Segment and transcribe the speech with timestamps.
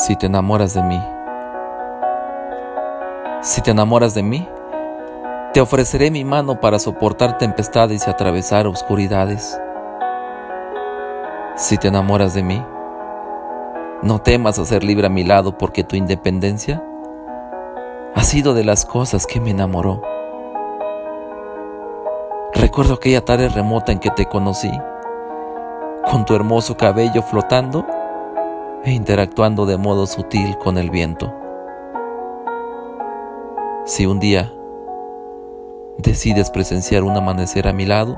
[0.00, 0.98] si te enamoras de mí.
[3.42, 4.48] Si te enamoras de mí,
[5.52, 9.60] te ofreceré mi mano para soportar tempestades y atravesar oscuridades.
[11.54, 12.64] Si te enamoras de mí,
[14.00, 16.82] no temas a ser libre a mi lado porque tu independencia
[18.14, 20.00] ha sido de las cosas que me enamoró.
[22.54, 24.72] Recuerdo aquella tarde remota en que te conocí,
[26.10, 27.84] con tu hermoso cabello flotando
[28.84, 31.34] e interactuando de modo sutil con el viento.
[33.84, 34.52] Si un día
[35.98, 38.16] decides presenciar un amanecer a mi lado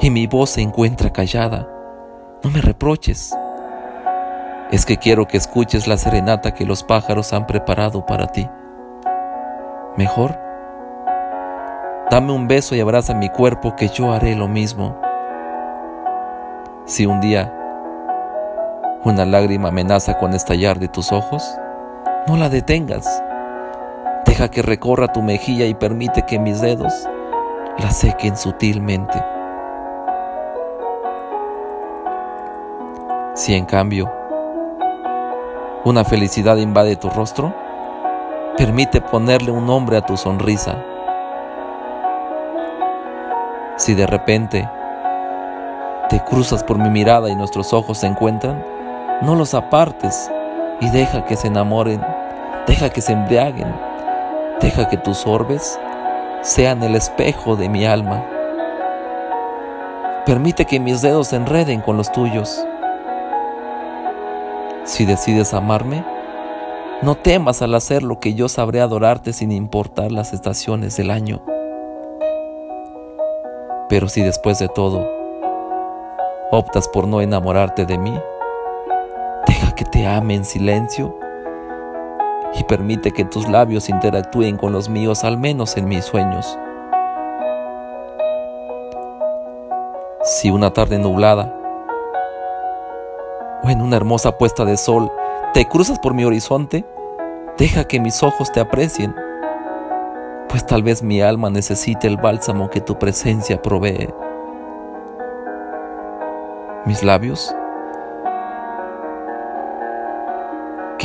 [0.00, 1.68] y mi voz se encuentra callada,
[2.42, 3.36] no me reproches.
[4.70, 8.48] Es que quiero que escuches la serenata que los pájaros han preparado para ti.
[9.96, 10.38] Mejor,
[12.10, 15.00] dame un beso y abraza mi cuerpo que yo haré lo mismo.
[16.84, 17.55] Si un día
[19.06, 21.56] una lágrima amenaza con estallar de tus ojos,
[22.26, 23.22] no la detengas.
[24.24, 26.92] Deja que recorra tu mejilla y permite que mis dedos
[27.78, 29.22] la sequen sutilmente.
[33.34, 34.12] Si en cambio
[35.84, 37.54] una felicidad invade tu rostro,
[38.56, 40.82] permite ponerle un nombre a tu sonrisa.
[43.76, 44.68] Si de repente
[46.08, 48.75] te cruzas por mi mirada y nuestros ojos se encuentran,
[49.22, 50.30] no los apartes
[50.80, 52.04] y deja que se enamoren,
[52.66, 53.74] deja que se embriaguen,
[54.60, 55.78] deja que tus orbes
[56.42, 58.24] sean el espejo de mi alma.
[60.26, 62.64] Permite que mis dedos se enreden con los tuyos.
[64.84, 66.04] Si decides amarme,
[67.02, 71.42] no temas al hacer lo que yo sabré adorarte sin importar las estaciones del año.
[73.88, 75.08] Pero si después de todo
[76.50, 78.18] optas por no enamorarte de mí,
[79.46, 81.16] Deja que te ame en silencio
[82.58, 86.58] y permite que tus labios interactúen con los míos, al menos en mis sueños.
[90.22, 91.54] Si una tarde nublada
[93.62, 95.10] o en una hermosa puesta de sol
[95.52, 96.84] te cruzas por mi horizonte,
[97.58, 99.14] deja que mis ojos te aprecien,
[100.48, 104.08] pues tal vez mi alma necesite el bálsamo que tu presencia provee.
[106.86, 107.54] Mis labios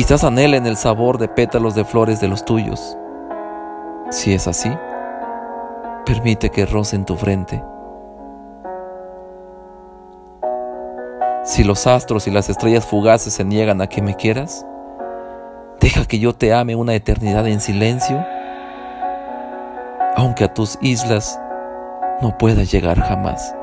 [0.00, 2.96] Quizás anhelen el sabor de pétalos de flores de los tuyos.
[4.08, 4.70] Si es así,
[6.06, 7.62] permite que rocen tu frente.
[11.44, 14.64] Si los astros y las estrellas fugaces se niegan a que me quieras,
[15.80, 18.24] deja que yo te ame una eternidad en silencio,
[20.16, 21.38] aunque a tus islas
[22.22, 23.54] no pueda llegar jamás.